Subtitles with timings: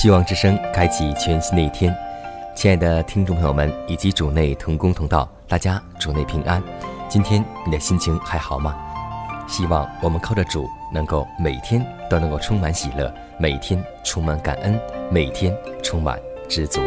[0.00, 1.92] 希望之声开启全新的一天，
[2.54, 6.62] 亲爱的听众朋友们以及主内同工同道，大家主内平安。
[7.08, 8.76] 今天你的心情还好吗？
[9.48, 16.16] 希望我们靠着主，能够每天都能够充满喜乐，每天充满感恩，每天充满
[16.48, 16.80] 知足。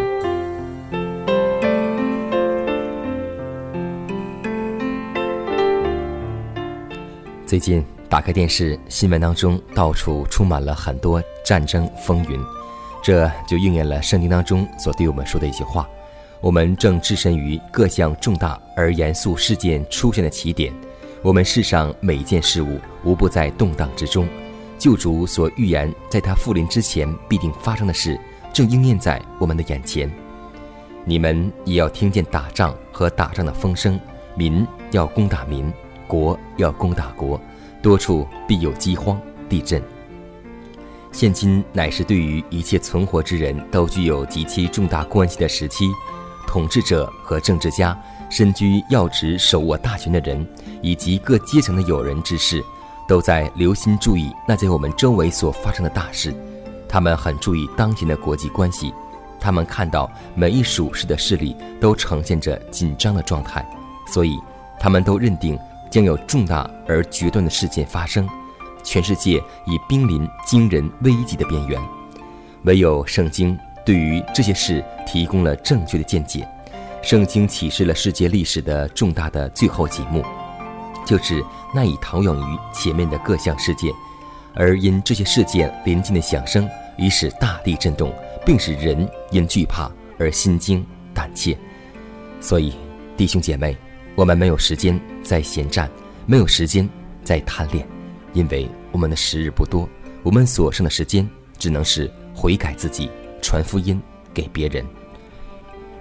[7.45, 12.39] 最近打开电视，新闻当中到处充满了很多战争风云。
[13.01, 15.89] 这就应验了圣经当中所对我们说的一句话：
[16.39, 20.73] 我们正置身于各项重大而严肃事件出现的起点，
[21.21, 24.27] 我们世上每一件事物无不在动荡之中。
[24.77, 28.19] 救主所预言在他复临之前必定发生的事，
[28.51, 30.11] 正应验在我们的眼前。
[31.05, 33.99] 你们也要听见打仗和打仗的风声，
[34.35, 35.71] 民要攻打民，
[36.07, 37.39] 国要攻打国，
[37.81, 39.81] 多处必有饥荒、地震。
[41.11, 45.85] 现今乃是对于一切存活之人都具有极其重大关系的时期，
[46.47, 47.97] 统治者和政治家、
[48.29, 50.47] 身居要职、手握大权的人，
[50.81, 52.63] 以及各阶层的友人之士，
[53.07, 56.33] 都在留心注意那在我们周围所发生的大事。
[56.87, 58.93] 他们很注意当前的国际关系，
[59.39, 63.65] 他们看到每一属世的势力都呈现着紧张的状态，
[64.07, 64.39] 所以
[64.79, 68.27] 他们都认定将有重大而决断的事件发生。
[68.83, 71.81] 全世界已濒临惊人危机的边缘，
[72.63, 76.47] 唯有圣经对于这些事提供了正确的见解。
[77.01, 80.23] 圣经启示了世界历史的重大的最后几幕，
[81.05, 81.43] 就是
[81.73, 83.91] 那已逃远于前面的各项事件，
[84.53, 88.13] 而因这些事件临近的响声，已使大地震动，
[88.45, 91.57] 并使人因惧怕而心惊胆怯。
[92.39, 92.73] 所以，
[93.17, 93.75] 弟兄姐妹，
[94.13, 95.89] 我们没有时间再闲战，
[96.27, 96.87] 没有时间
[97.23, 98.00] 再贪恋。
[98.33, 99.87] 因为我们的时日不多，
[100.23, 101.27] 我们所剩的时间
[101.57, 103.09] 只能是悔改自己，
[103.41, 104.01] 传福音
[104.33, 104.85] 给别人。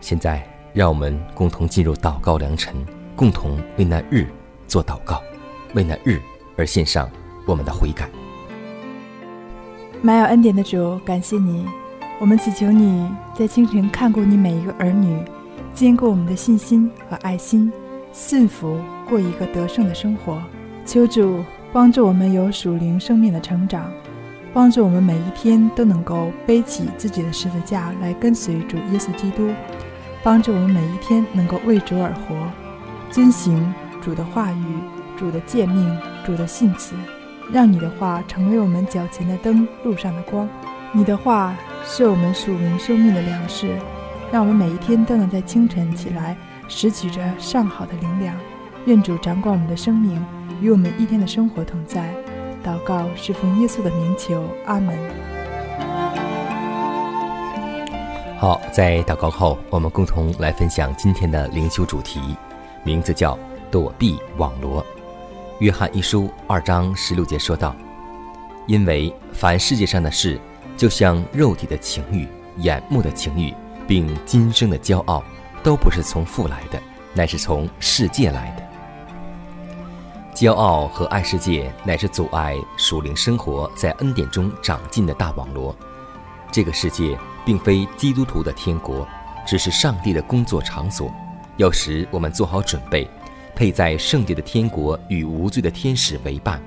[0.00, 2.74] 现在，让我们共同进入祷告良辰，
[3.16, 4.26] 共同为那日
[4.68, 5.20] 做祷告，
[5.74, 6.20] 为那日
[6.56, 7.10] 而献上
[7.46, 8.08] 我们的悔改。
[10.00, 11.66] 满有恩典的主，感谢你，
[12.20, 15.20] 我们祈求你在清晨看顾你每一个儿女，
[15.74, 17.72] 坚固我们的信心和爱心，
[18.12, 20.40] 幸福过一个得胜的生活。
[20.86, 21.44] 求主。
[21.72, 23.92] 帮助我们有属灵生命的成长，
[24.52, 29.48] 帮助我们每一天都能够背起自己的十字架来跟随主耶稣基督，
[30.24, 32.34] 帮助我们每一天能够为主而活，
[33.08, 34.64] 遵行主的话语、
[35.16, 36.96] 主的诫命、主的信词，
[37.52, 40.48] 让你的话成为我们脚前的灯、路上的光。
[40.92, 41.54] 你的话
[41.84, 43.78] 是我们属灵生命的粮食，
[44.32, 48.34] 让我们每一天都能在清晨起来拾取着上好的灵粮。
[48.86, 50.20] 愿主掌管我们的生命。
[50.60, 52.14] 与我们一天的生活同在，
[52.62, 54.94] 祷告是奉耶稣的名求，阿门。
[58.38, 62.20] 好，在祷告后，我们共同来分享今天的灵修主题，
[62.84, 63.38] 名字叫
[63.70, 64.84] “躲避网罗”。
[65.60, 67.74] 约翰一书二章十六节说道
[68.66, 70.38] ：“因为凡世界上的事，
[70.76, 72.28] 就像肉体的情欲、
[72.58, 73.54] 眼目的情欲，
[73.86, 75.22] 并今生的骄傲，
[75.62, 76.78] 都不是从父来的，
[77.14, 78.62] 乃是从世界来的。”
[80.34, 85.74] 骄傲和爱世界，乃是阻碍属灵生活在恩典中长进的大网罗。
[86.52, 89.06] 这个世界并非基督徒的天国，
[89.46, 91.12] 只是上帝的工作场所。
[91.56, 93.08] 要使我们做好准备，
[93.54, 96.60] 配在圣洁的天国与无罪的天使为伴。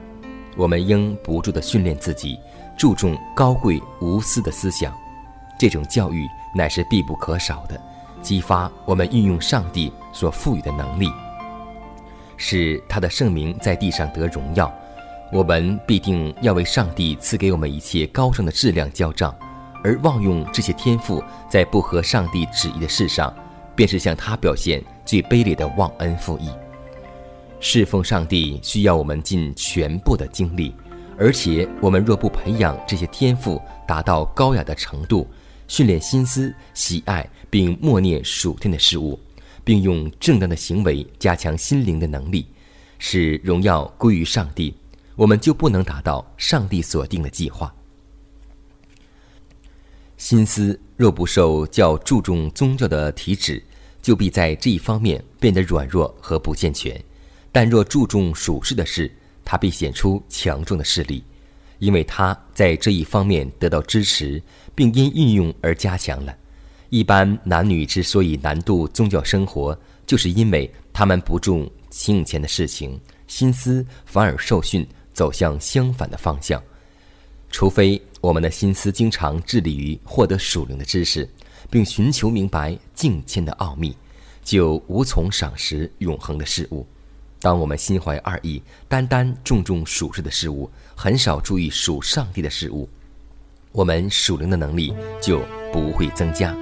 [0.56, 2.38] 我们应不住地训练自己，
[2.78, 4.94] 注重高贵无私的思想。
[5.58, 7.82] 这种教育乃是必不可少的，
[8.22, 11.12] 激发我们运用上帝所赋予的能力，
[12.38, 14.74] 使他的圣名在地上得荣耀。
[15.32, 19.36] 我们必定要为上帝赐给我们一切高尚的质量交账，
[19.84, 23.34] 而妄用这些天赋在不合上帝旨意的事上，
[23.76, 26.50] 便是向他表现最卑劣的忘恩负义。
[27.60, 30.76] 侍奉上帝需要我们尽全部的精力，
[31.18, 35.28] 而且我们若不培养这些天赋达到高雅的程度，
[35.68, 39.18] 训练心思喜爱并默念属天的事物，
[39.64, 42.48] 并用正当的行为加强心灵的能力，
[43.00, 44.74] 使荣耀归于上帝。
[45.16, 47.74] 我们就不能达到上帝所定的计划。
[50.18, 53.62] 心思若不受较注重宗教的体旨，
[54.02, 56.96] 就必在这一方面变得软弱和不健全；
[57.52, 59.12] 但若注重属世的事，
[59.46, 61.24] 它必显出强壮的势力，
[61.78, 64.42] 因为他在这一方面得到支持，
[64.74, 66.36] 并因运用而加强了。
[66.94, 69.76] 一般男女之所以难度宗教生活，
[70.06, 74.88] 就是因为他们不重金钱的事情，心思反而受训。
[75.12, 76.62] 走向相反的方向，
[77.52, 81.28] 除非我们的心思经常致力于获得属灵的知识，
[81.70, 83.96] 并寻求明白境迁的奥秘，
[84.44, 86.86] 就无从赏识永恒的事物。
[87.40, 92.90] 当我们心怀二意，单单注重属世的事物，很少注意属上帝的事物，
[93.72, 95.42] 我们属灵的能力就
[95.72, 96.56] 不会增加。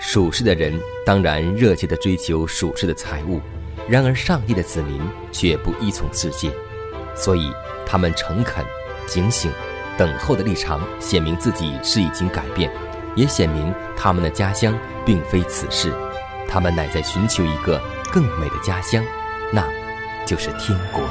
[0.00, 3.40] 属世的人当然热切地追求属世的财物，
[3.88, 5.00] 然而上帝的子民
[5.32, 6.50] 却不依从世界。
[7.14, 7.52] 所以，
[7.84, 8.64] 他们诚恳、
[9.06, 9.50] 警醒、
[9.96, 12.70] 等候的立场，显明自己是已经改变，
[13.16, 14.72] 也显明他们的家乡
[15.04, 15.92] 并非此世，
[16.48, 17.80] 他们乃在寻求一个
[18.12, 19.04] 更美的家乡，
[19.52, 19.66] 那，
[20.24, 21.02] 就是天国。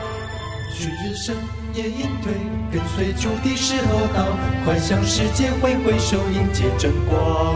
[0.73, 1.35] 去日生，
[1.73, 2.33] 夜应对，
[2.71, 4.25] 跟随主的时候到，
[4.63, 7.55] 快向世界挥挥手，迎接真光。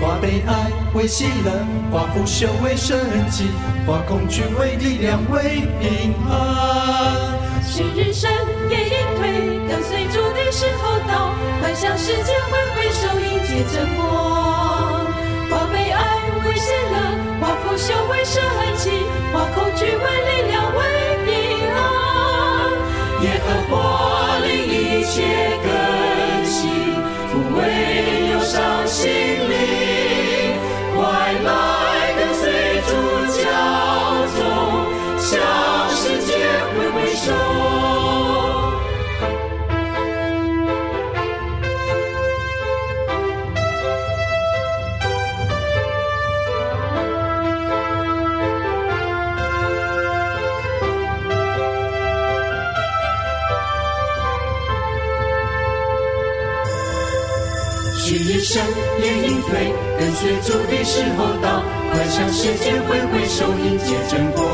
[0.00, 1.50] 化悲哀为喜乐，
[1.90, 2.98] 化腐朽为神
[3.30, 3.48] 奇，
[3.86, 6.32] 化恐惧为力量，为平安。
[7.66, 8.30] 是日升，
[8.68, 9.22] 夜隐退，
[9.66, 14.04] 跟随主的时候到，快向世界挥挥手，迎接真光。
[15.50, 16.00] 化悲哀
[16.46, 16.96] 为喜乐，
[17.40, 18.42] 化腐朽为神
[18.76, 18.90] 奇，
[19.32, 20.80] 化恐惧为力量，为
[21.24, 21.32] 平
[21.72, 21.74] 安。
[23.22, 25.14] 耶和华令一切
[25.64, 25.66] 更
[26.44, 26.60] 新，
[27.30, 27.60] 抚慰
[28.32, 29.10] 忧伤心
[29.48, 29.53] 灵。
[58.44, 58.62] 日升，
[59.00, 64.44] 夜隐退，跟随主的时候到，快向世界挥挥手，迎接真光。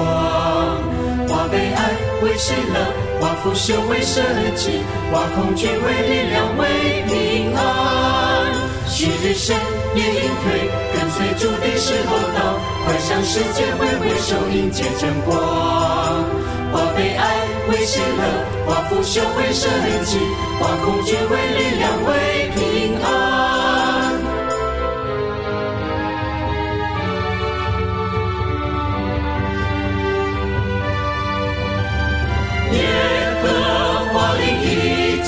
[1.26, 1.90] 化悲哀
[2.22, 2.86] 为喜乐，
[3.20, 4.22] 化腐朽为神
[4.54, 4.78] 奇，
[5.10, 8.46] 化恐惧为力量，为平安。
[8.86, 9.56] 旭日升，
[9.96, 15.36] 夜隐退，跟随主的时候到，快向世界挥挥手，迎接真光。
[16.70, 17.24] 化悲哀
[17.72, 18.22] 为喜乐，
[18.68, 19.68] 化腐朽为神
[20.04, 20.16] 奇，
[20.60, 23.29] 化恐惧为力量，为平安。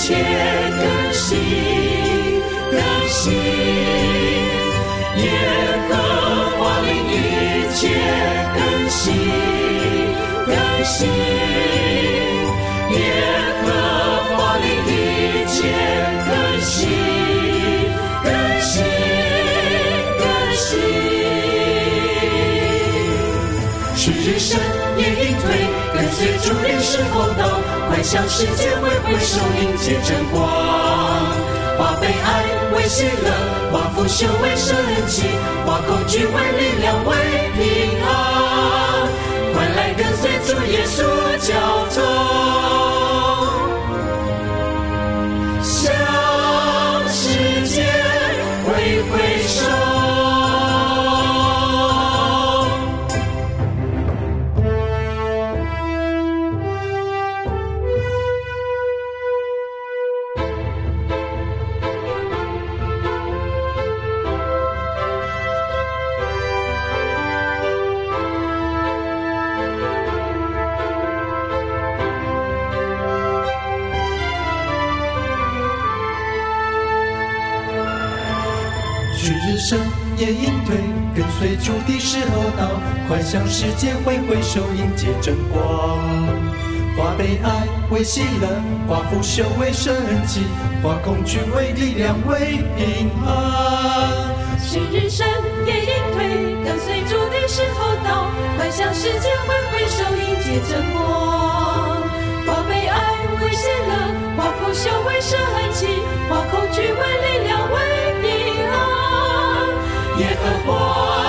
[0.05, 1.39] 切更新，
[2.73, 2.77] 更
[3.09, 3.33] 新，
[5.17, 5.31] 耶
[5.89, 5.91] 和
[6.59, 7.09] 华令一
[7.73, 7.81] 切
[8.53, 8.59] 更
[8.91, 9.15] 新，
[10.45, 10.51] 更
[10.85, 11.07] 新，
[12.91, 12.99] 耶
[13.63, 13.67] 和
[14.35, 14.91] 华令一
[15.47, 15.57] 切
[26.53, 27.61] 主的时候到。
[27.89, 30.43] 快向世界挥挥手，迎接真光。
[31.79, 32.45] 化悲哀
[32.75, 33.29] 为喜乐，
[33.71, 34.75] 化腐朽为神
[35.07, 35.25] 奇，
[35.67, 37.11] 化恐惧为力量，为
[37.57, 37.61] 平
[38.03, 38.09] 安。
[39.53, 41.03] 快来跟随主耶稣
[41.47, 42.92] 教宗。
[80.23, 80.77] 升，夜隐退，
[81.17, 85.99] 跟随主的时候到，快向世界挥挥手，迎接真光。
[86.97, 88.47] 化悲哀为喜乐，
[88.87, 89.93] 化腐朽为神
[90.27, 90.43] 奇，
[90.83, 94.31] 化恐惧为力量，为平安。
[94.63, 95.27] 去日升，
[95.67, 101.03] 夜隐退，跟随主的时候到，快向世界挥挥手，迎接真光。
[102.47, 102.97] 化悲哀
[103.43, 103.93] 为喜乐，
[104.37, 105.37] 化腐朽为神
[105.73, 105.87] 奇，
[106.29, 108.02] 化恐惧为力量，为。
[110.19, 111.22] 耶和华。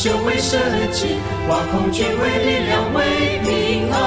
[0.00, 0.60] 修为神
[0.92, 1.08] 奇，
[1.48, 3.98] 化恐惧为力量，为平安。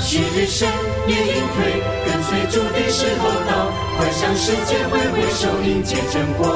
[0.00, 0.68] 旭日升，
[1.06, 6.50] 夜隐退，跟随主的时候到，快向世界挥挥手，迎接真光。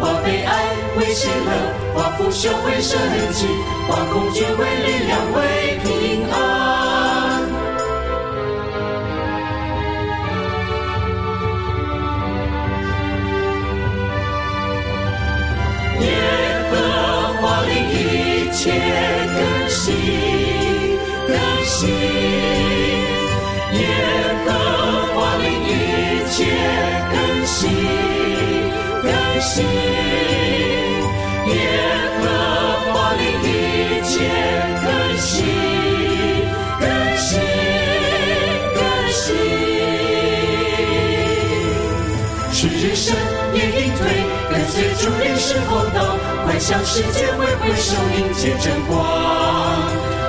[0.00, 0.64] 化悲哀
[0.98, 2.98] 为喜乐，化腐朽为神
[3.34, 3.46] 奇，
[3.86, 6.59] 化恐惧为力量，为平安。
[19.90, 19.98] 新，
[21.26, 21.88] 更新。
[23.72, 23.82] 耶
[24.44, 24.48] 和
[25.14, 25.68] 华令一
[26.30, 26.36] 切
[27.10, 27.14] 更
[27.46, 27.58] 新，
[29.02, 29.06] 更
[29.40, 29.64] 新。
[31.46, 31.52] 耶
[32.20, 32.22] 和
[32.86, 33.44] 华令一
[34.06, 34.12] 切
[34.80, 34.86] 更
[35.18, 35.28] 新，
[36.78, 36.82] 更
[37.16, 37.28] 新，
[38.74, 38.78] 更
[39.10, 39.18] 新。
[42.52, 43.16] 去日升，
[43.54, 43.90] 夜隐
[44.50, 48.98] 跟随主的时候到，快向世界挥挥手，迎接真光。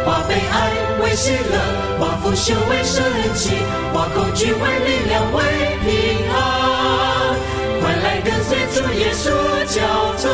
[0.05, 0.71] 化悲哀
[1.03, 1.55] 为喜乐，
[1.99, 3.03] 化腐朽为神
[3.35, 3.57] 奇，
[3.93, 5.43] 化恐惧为力量，为
[5.83, 5.89] 平
[6.31, 6.35] 安。
[7.81, 9.25] 快来跟随主耶稣
[9.65, 9.79] 教
[10.17, 10.31] 宗，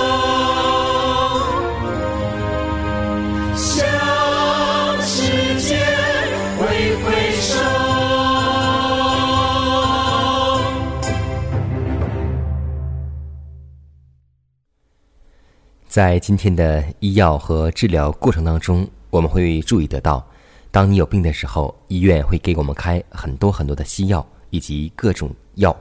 [15.98, 20.24] 在今天的医药和治疗过程当中，我们会注意得到，
[20.70, 25.75] 当你有病的时候，医院会给我们开很多很多的西药以及各种药。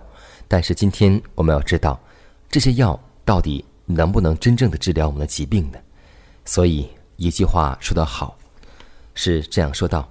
[0.48, 2.00] 但是今天我们要知道，
[2.48, 5.78] 这些药到底能不能真正的治疗我们的疾病呢？
[6.46, 8.38] 所以一句话说得好，
[9.14, 10.08] 是这样说道：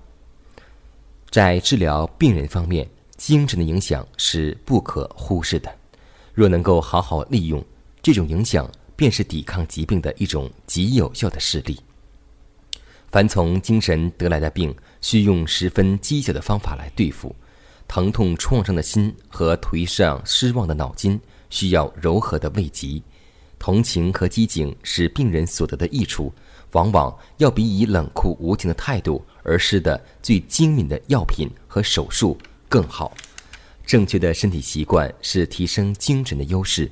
[1.31, 5.75] 在治疗病人方面，精神的影响是不可忽视的。
[6.31, 7.65] 若能够好好利用
[8.03, 11.79] 这种影响，便是抵抗疾病的一种极有效的势力。
[13.11, 17.35] 凡从精神得来的病，需用十分机巧的方法来对付。
[17.87, 23.01] 疼痛创伤的心和颓丧失望的脑筋，需要柔和的慰藉。
[23.59, 26.33] 同情和机警使病人所得的益处，
[26.71, 32.37] 往往要比以冷酷无情的态度而施的最精敏的药品和手术
[32.67, 33.15] 更好。
[33.85, 36.91] 正确的身体习惯是提升精神的优势。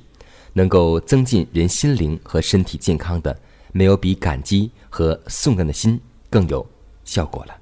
[0.54, 3.38] 能够增进人心灵和身体健康的，
[3.72, 6.66] 没有比感激和颂赞的心更有
[7.04, 7.54] 效果了。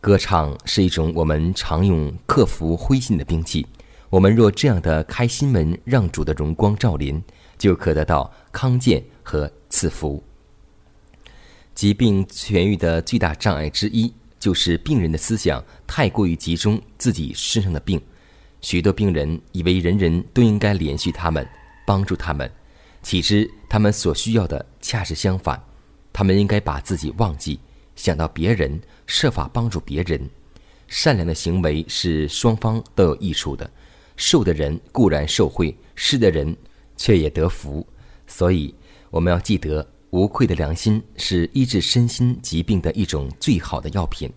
[0.00, 3.66] 歌唱是一种我们常用克服灰心的兵器。
[4.08, 7.22] 我们若这样的开心门，让主的荣光照临，
[7.58, 10.22] 就可得到康健和赐福。
[11.74, 18.00] 疾病痊愈的最大障碍之一，就是病人的思想太过于集中自己身上的病。
[18.60, 21.46] 许多病人以为人人都应该怜恤他们。
[21.90, 22.48] 帮助他们，
[23.02, 25.60] 岂知他们所需要的恰是相反。
[26.12, 27.58] 他们应该把自己忘记，
[27.96, 30.30] 想到别人，设法帮助别人。
[30.86, 33.68] 善良的行为是双方都有益处的，
[34.16, 36.56] 受的人固然受惠，施的人
[36.96, 37.84] 却也得福。
[38.24, 38.72] 所以，
[39.10, 44.32] 我们要记得，无愧的良心是医治身心疾病的一种最好的药品。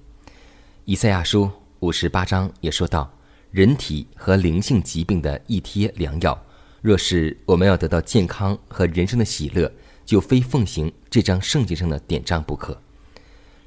[0.85, 1.47] 以赛亚书
[1.81, 3.07] 五十八章也说到，
[3.51, 6.42] 人体和灵性疾病的一贴良药。
[6.83, 9.71] 若是我们要得到健康和人生的喜乐
[10.05, 12.77] 就非奉行这张圣经上的典章不可。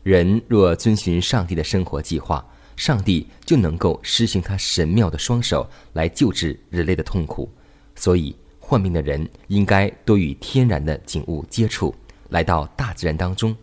[0.02, 2.46] 人若遵循上帝的生活计划
[2.76, 7.50] 上帝就能够施行他神妙的双手来救治人类的痛苦。
[7.94, 11.94] 所以患病的人应该多与天然的景物接触
[12.28, 13.56] 来到大自然当中。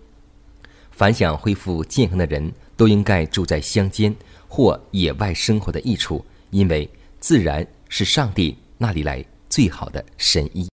[0.89, 4.15] 凡想恢复健康的人都应该住在乡间
[4.47, 10.72] 或野外生活的益处因为自然是上帝那里来最好的神医。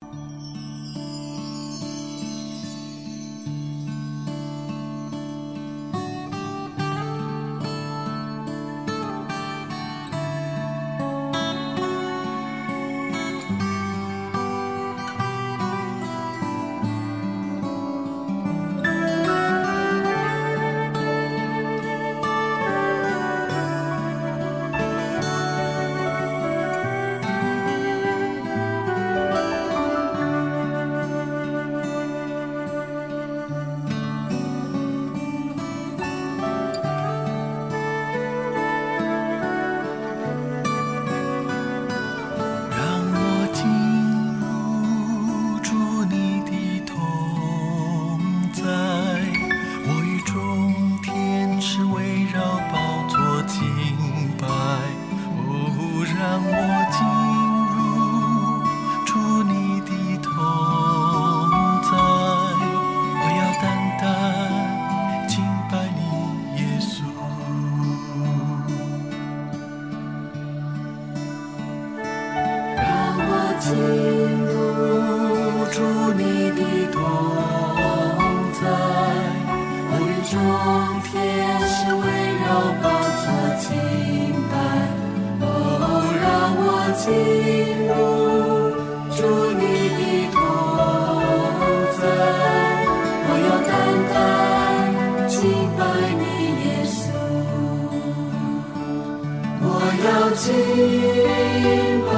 [100.36, 102.14] 金银盆，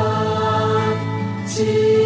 [1.45, 2.01] 金。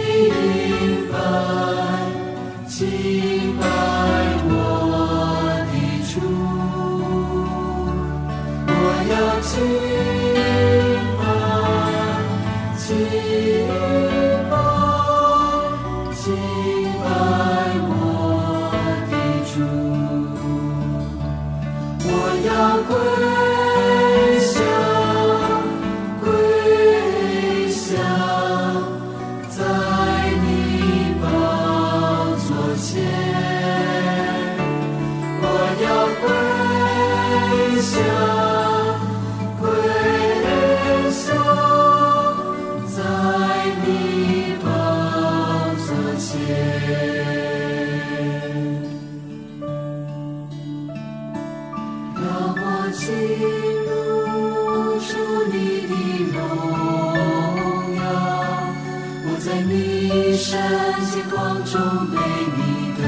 [52.16, 52.24] 让
[52.58, 53.04] 我进
[53.86, 53.92] 入
[55.48, 55.56] 你
[55.88, 55.94] 的
[56.34, 56.36] 荣
[57.96, 58.04] 耀
[59.26, 59.72] 我在你
[60.36, 60.52] 圣
[61.30, 61.34] 光
[61.64, 61.74] 中
[62.12, 62.14] 被
[62.58, 62.60] 你
[62.98, 63.02] 得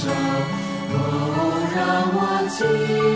[0.00, 0.04] 着
[0.94, 0.96] 哦
[1.74, 1.78] 让
[2.14, 3.15] 我进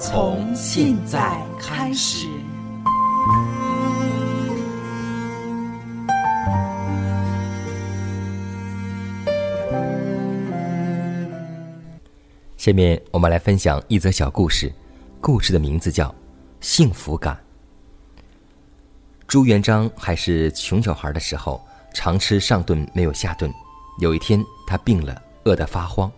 [0.00, 2.28] 从现在开始。
[12.56, 14.72] 下面我们来分享一则小故事，
[15.20, 16.08] 故事的名字叫
[16.60, 17.34] 《幸福感》。
[19.26, 21.60] 朱元璋还是穷小孩的时候，
[21.92, 23.52] 常吃上顿没有下顿。
[24.00, 26.10] 有一天，他病了，饿得发慌，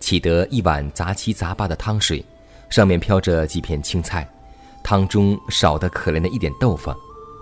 [0.00, 2.24] 沏得一碗杂七杂八的汤水，
[2.74, 4.28] 上面飘着几片青菜，
[4.82, 6.92] 汤中少得可怜的一点豆腐，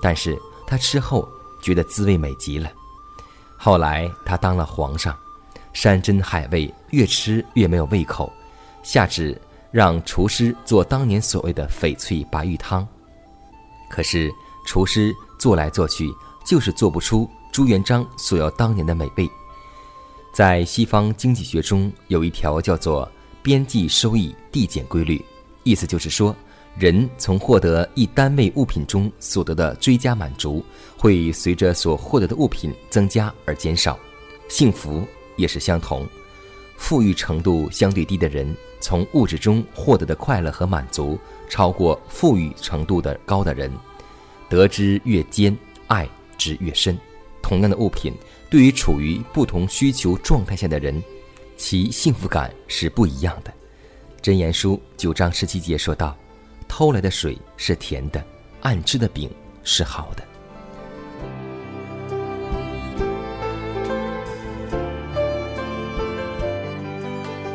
[0.02, 1.26] 但是他吃后
[1.62, 2.70] 觉得滋味美极了。
[3.56, 5.16] 后来他当了皇上。
[5.72, 8.30] 山珍海味越吃越没有胃口，
[8.82, 9.40] 下旨
[9.70, 12.86] 让厨师做当年所谓的翡翠白玉汤。
[13.88, 14.30] 可是
[14.66, 16.12] 厨师做来做去，
[16.44, 19.26] 就是做不出朱元璋所要当年的美味。
[20.34, 23.10] 在西方经济学中，有一条叫做
[23.42, 25.22] 边际收益递减规律，
[25.64, 26.34] 意思就是说，
[26.78, 30.64] 人从获得一单位物品中所得的追加满足，
[30.96, 33.98] 会随着所获得的物品增加而减少。
[34.48, 35.06] 幸福。
[35.36, 36.06] 也是相同，
[36.76, 43.72] 富裕程度相对低的人，从物质中获得的快乐和满足，超过富裕程度的高的人。
[44.50, 46.96] 得之越坚，爱之越深。
[47.40, 48.12] 同样的物品，
[48.50, 51.02] 对于处于不同需求状态下的人，
[51.62, 53.52] 其幸福感是不一样的。
[54.20, 56.16] 真言书九章十七节说道
[56.66, 58.20] ：“偷来的水是甜的，
[58.62, 59.30] 暗吃的饼
[59.62, 60.24] 是好的。”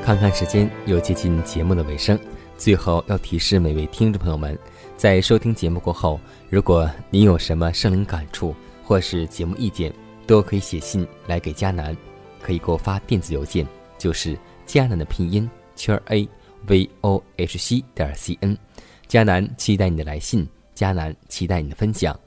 [0.02, 2.18] 看看时间，又接近节目的尾声。
[2.58, 4.58] 最后要提示每位听众朋友们，
[4.96, 6.18] 在收听节目过后，
[6.50, 9.94] 如果您有什么生灵感触或是节目意见，
[10.26, 11.94] 都可以写信来给佳楠，
[12.42, 13.68] 可以给我发电子邮件，
[13.98, 16.28] 就是迦南的拼音圈 a
[16.66, 18.58] v o h c 点 c n。
[19.08, 22.18] 迦南期待你的来信，迦南期待你的分享。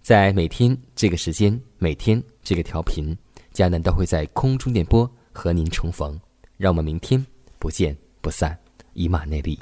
[0.00, 3.16] 在每天这个时间，每天这个调频，
[3.52, 6.18] 迦南都会在空中电波和您重逢。
[6.56, 7.24] 让我们明天
[7.58, 8.58] 不见不散，
[8.94, 9.58] 以马内利。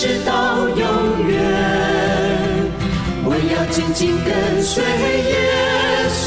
[0.00, 0.78] 直到永
[1.26, 1.42] 远，
[3.24, 5.34] 我要紧紧跟随耶
[6.08, 6.22] 稣。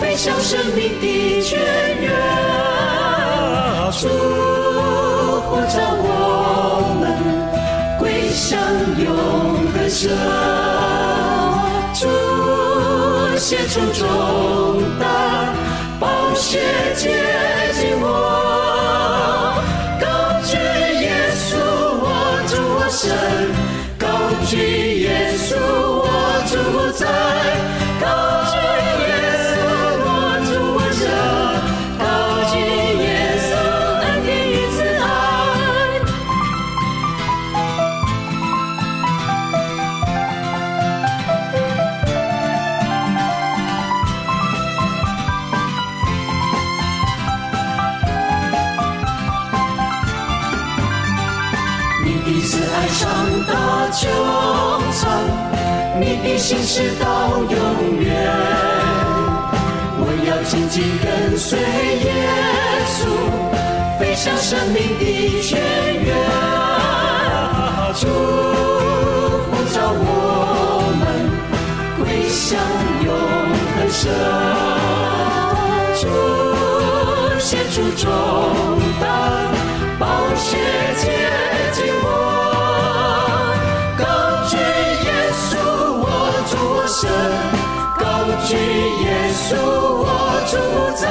[0.00, 1.60] 飞向生命的泉
[2.00, 2.10] 源，
[4.00, 4.08] 主
[5.50, 7.04] 呼召我们
[7.98, 8.56] 归向
[9.04, 9.06] 永
[9.74, 10.16] 恒神，
[11.92, 12.08] 主
[13.36, 14.00] 写出重
[14.98, 15.04] 担，
[16.00, 16.58] 宝血
[16.96, 17.21] 洁
[56.74, 57.04] 直到
[57.36, 58.16] 永远，
[59.98, 62.08] 我要紧紧跟随耶
[62.88, 62.98] 稣，
[64.00, 65.04] 飞向生命的
[65.42, 65.60] 泉
[66.02, 66.08] 源。
[68.00, 68.08] 主
[69.50, 70.08] 呼召我
[70.96, 71.00] 们
[71.98, 72.40] 归向
[73.04, 73.12] 永
[73.76, 74.00] 恒神，
[76.00, 76.02] 主
[77.38, 78.08] 献出重
[78.98, 79.04] 担，
[79.98, 80.56] 宝血
[90.52, 90.58] 住
[90.96, 91.08] 在；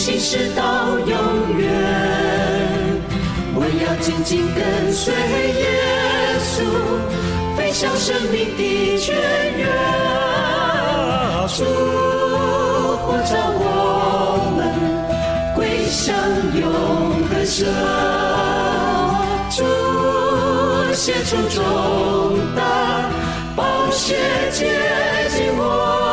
[0.00, 0.62] 心事到
[0.98, 1.68] 永远。
[3.54, 5.62] 我要紧紧跟随耶
[6.40, 6.64] 稣，
[7.54, 9.14] 飞向生命的泉
[9.58, 9.68] 源。
[11.54, 11.64] 主
[13.04, 14.58] 呼召我们
[15.54, 16.16] 归向
[16.58, 16.64] 永
[17.28, 17.68] 恒神，
[19.50, 19.60] 主
[20.94, 21.60] 写出重
[22.56, 22.58] 担，
[23.54, 23.60] 宝
[23.90, 24.16] 血
[24.50, 24.64] 洁
[25.36, 26.09] 净我，